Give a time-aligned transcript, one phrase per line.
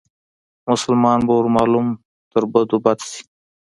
[0.69, 1.87] مسلمان به ور معلوم
[2.31, 3.21] تر بدو بد شي